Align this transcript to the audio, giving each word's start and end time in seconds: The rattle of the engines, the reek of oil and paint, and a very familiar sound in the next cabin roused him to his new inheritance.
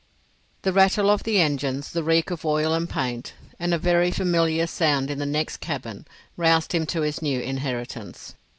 The 0.63 0.73
rattle 0.73 1.11
of 1.11 1.21
the 1.21 1.39
engines, 1.39 1.91
the 1.91 2.01
reek 2.01 2.31
of 2.31 2.43
oil 2.43 2.73
and 2.73 2.89
paint, 2.89 3.35
and 3.59 3.71
a 3.71 3.77
very 3.77 4.09
familiar 4.09 4.65
sound 4.65 5.11
in 5.11 5.19
the 5.19 5.27
next 5.27 5.57
cabin 5.57 6.07
roused 6.35 6.71
him 6.71 6.87
to 6.87 7.01
his 7.01 7.21
new 7.21 7.39
inheritance. 7.39 8.33